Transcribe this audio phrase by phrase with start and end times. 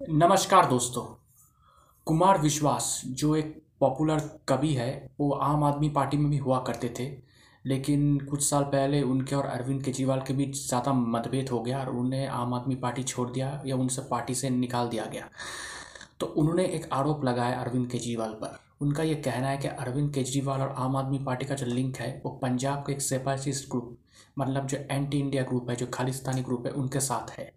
[0.00, 1.02] नमस्कार दोस्तों।
[2.06, 6.88] कुमार विश्वास, जो एक पॉपुलर कवि है, वो आम आदमी पार्टी में भी हुआ करते
[6.98, 7.06] थे,
[7.64, 11.88] लेकिन कुछ साल पहले उनके और अरविंद केजरीवाल के बीच ज़्यादा मतभेद हो गया और
[11.88, 15.28] उन्हें आम आदमी पार्टी छोड़ दिया या उनसे पार्टी से निकाल दिया गया।
[16.20, 20.60] तो उन्होंने एक आरोप लगाया अरविंद केजरीवाल पर। उनका ये कहना है कि अरविंद केजरीवाल
[20.60, 23.96] और आम आदमी पार्टी का जो लिंक है, वो पंजाब के एक सेपासिस्ट ग्रुप
[24.38, 27.52] मतलब जो एंटी इंडिया ग्रुप है, जो खालिस्तानी ग्रुप है, उनके साथ है।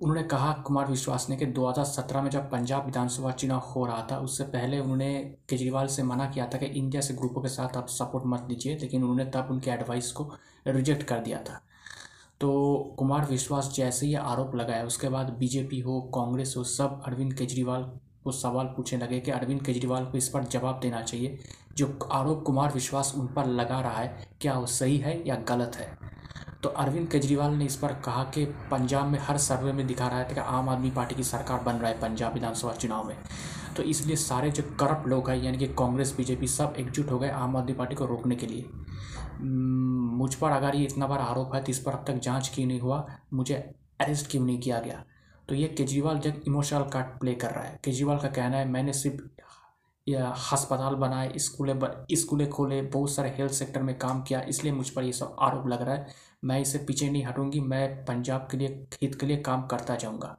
[0.00, 4.18] उन्होंने कहा, कुमार, विश्वास ने कि 2017 में जब पंजाब विधानसभा चुनाव हो रहा था,
[4.18, 7.86] उससे पहले उन्होंने केजरीवाल से मना किया था कि इंडिया से ग्रुपों के साथ आप
[7.88, 10.32] सपोर्ट मत दीजिए, लेकिन उन्होंने तब उनके एडवाइस को
[10.66, 11.62] रिजेक्ट कर दिया था।
[12.40, 17.34] तो कुमार, विश्वास, जैसे ही आरोप लगाया, उसके बाद बीजेपी हो, कांग्रेस हो, सब अरविंद
[17.34, 17.82] केजरीवाल
[18.24, 21.38] को सवाल पूछने लगे कि अरविंद केजरीवाल को इस पर जवाब देना चाहिए।
[21.76, 25.76] जो आरोप कुमार, विश्वास उन पर लगा रहा है, क्या वो सही है या गलत
[25.76, 26.07] है?
[26.62, 30.18] तो अरविंद केजरीवाल ने इस पर कहा कि पंजाब में हर सर्वे में दिखा रहा
[30.18, 33.16] है कि आम आदमी पार्टी की सरकार बन रहा है पंजाब विधानसभा चुनाव में।
[33.76, 37.30] तो इसलिए सारे जो करप्ट लोग हैं, यानी कि कांग्रेस, बीजेपी, सब एकजुट हो गए
[37.30, 38.64] आम आदमी पार्टी को रोकने के लिए।
[39.40, 42.66] मुझ पर अगर ये इतना बार आरोप है तो इस पर अब तक जाँच क्यों
[42.66, 43.06] नहीं हुआ?
[43.34, 43.54] मुझे
[44.00, 45.04] अरेस्ट क्यों नहीं किया गया?
[45.48, 48.92] तो ये केजरीवाल जब इमोशनल कार्ड प्ले कर रहा है। केजरीवाल का कहना है, मैंने
[48.92, 49.22] सिर्फ़
[50.08, 51.78] या अस्पताल बनाए स्कूलें
[52.14, 55.66] स्कूलें खोले बहुत सारे हेल्थ सेक्टर में काम किया इसलिए मुझ पर ये सब आरोप
[55.68, 56.06] लग रहा है।
[56.44, 60.36] मैं इसे पीछे नहीं हटूँगी मैं पंजाब के लिए हित के लिए काम करता जाऊँगा।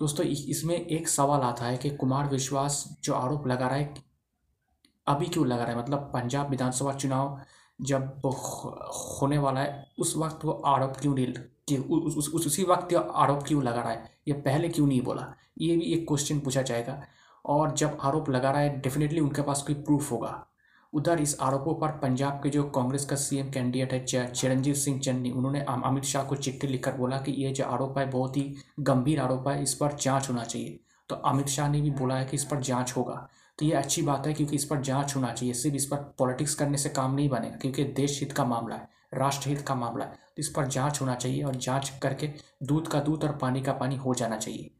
[0.00, 3.94] दोस्तों इसमें एक सवाल आता है कि कुमार विश्वास जो आरोप लगा रहा है
[5.06, 5.78] अभी क्यों लगा रहा है?
[5.78, 7.40] मतलब पंजाब विधानसभा चुनाव
[7.80, 11.32] जब होने वाला है उस वक्त वो आरोप क्यों नहीं
[11.68, 14.10] कि उस, उस, उस उसी वक्त आरोप क्यों लगा रहा है?
[14.28, 15.34] ये पहले क्यों नहीं बोला?
[15.60, 17.02] ये भी एक क्वेश्चन पूछा जाएगा।
[17.44, 20.46] और जब आरोप लगा रहा है डेफिनेटली उनके पास कोई प्रूफ होगा।
[20.92, 25.30] उधर इस आरोपों पर पंजाब के जो कांग्रेस का सीएम कैंडिडेट है चिरंजीव सिंह चन्नी,
[25.30, 29.20] उन्होंने अमित शाह को चिट्ठी लिखकर बोला कि ये जो आरोप है, बहुत ही गंभीर
[29.20, 30.78] आरोप है, इस पर जाँच होना चाहिए।
[31.08, 34.02] तो अमित शाह ने भी बोला है कि इस पर जाँच होगा। तो ये अच्छी
[34.02, 37.14] बात है, क्योंकि इस पर जाँच होना चाहिए, सिर्फ़ इस पर पॉलिटिक्स करने से काम
[37.14, 40.48] नहीं बनेगा, क्योंकि देश हित का मामला है, राष्ट्र हित का मामला है। तो इस
[40.48, 42.30] पर जाँच होना चाहिए और जाँच करके
[42.62, 44.70] दूध का दूध और पानी का पानी हो जाना चाहिए।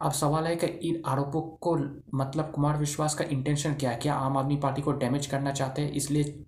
[0.00, 1.76] अब सवाल है कि इन आरोपों को
[2.14, 3.96] मतलब कुमार विश्वास का इंटेंशन क्या है?
[3.96, 5.92] क्या आम आदमी पार्टी को डैमेज करना चाहते हैं?
[5.92, 6.44] इसलिए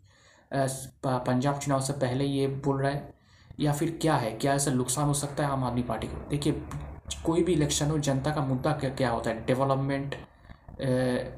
[1.06, 3.14] पंजाब चुनाव से पहले ये बोल रहा है।
[3.60, 4.30] या फिर क्या है?
[4.32, 6.28] क्या ऐसा नुकसान हो सकता है आम आदमी पार्टी को?
[6.30, 6.62] देखिए,
[7.24, 9.44] कोई भी इलेक्शन हो, जनता का मुद्दा क्या क्या होता है?
[9.46, 10.14] डेवलपमेंट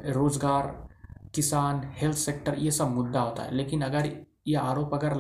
[0.07, 0.67] रोज़गार,
[1.35, 4.11] किसान हेल्थ सेक्टर ये सब मुद्दा होता है। लेकिन अगर
[4.49, 5.15] ये आरोप अगर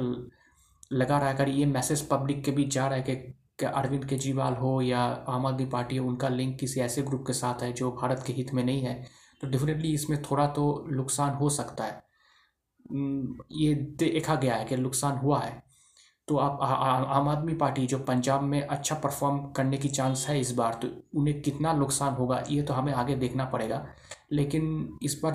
[0.92, 3.34] लगा रहा है, अगर ये मैसेज पब्लिक के बीच जा रहा है कि
[3.66, 7.62] अरविंद केजरीवाल हो या आम आदमी पार्टी हो, उनका लिंक किसी ऐसे ग्रुप के साथ
[7.62, 9.02] है जो भारत के हित में नहीं है।
[9.42, 12.02] तो डेफिनेटली इसमें थोड़ा तो नुकसान हो सकता है।
[13.52, 15.62] ये देखा गया है कि नुकसान हुआ है।
[16.28, 16.58] तो आप
[17.10, 20.88] आम आदमी पार्टी जो पंजाब में अच्छा परफॉर्म करने की चांस है इस बार तो
[21.14, 23.86] उन्हें कितना नुकसान होगा, ये तो हमें आगे देखना पड़ेगा।
[24.32, 25.32] लेकिन इस पर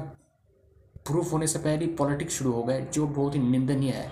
[1.07, 4.12] प्रूफ होने से पहले पॉलिटिक्स शुरू हो गए, जो बहुत ही निंदनीय है।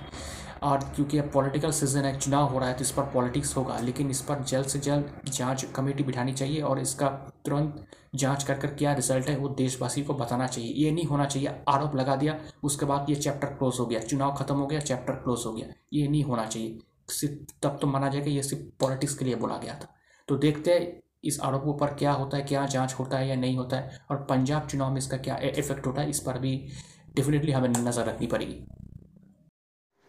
[0.62, 3.78] और क्योंकि अब पॉलिटिकल सीज़न है चुनाव हो रहा है तो इस पर पॉलिटिक्स होगा।
[3.80, 7.08] लेकिन इस पर जल्द से जल्द जाँच कमेटी बिठानी चाहिए और इसका
[7.46, 7.86] तुरंत
[8.16, 11.56] जाँच कर कर क्या रिज़ल्ट है, वो देशवासी को बताना चाहिए। ये नहीं होना चाहिए,
[11.70, 15.14] आरोप लगा दिया, उसके बाद ये चैप्टर क्लोज हो गया। चुनाव खत्म हो गया चैप्टर
[15.14, 16.78] क्लोज हो गया। ये नहीं होना चाहिए।
[17.10, 19.94] सिर्फ़ तब तो माना जाएगा, ये सिर्फ़ पॉलिटिक्स के लिए बोला गया था।
[20.28, 23.58] तो देखते हैं इस आरोपों पर क्या होता है, क्या जाँच होता है या नहीं
[23.58, 26.56] होता है, और पंजाब चुनाव में इसका क्या इफ़ेक्ट होता है, इस पर भी
[27.16, 28.64] डेफिनेटली हमें नज़र रखनी पड़ेगी।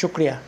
[0.00, 0.40] शुक्रिया।